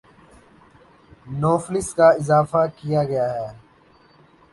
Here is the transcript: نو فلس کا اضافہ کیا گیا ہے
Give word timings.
نو 1.39 1.53
فلس 1.65 1.87
کا 1.97 2.07
اضافہ 2.19 2.61
کیا 2.77 3.03
گیا 3.03 3.27
ہے 3.33 3.47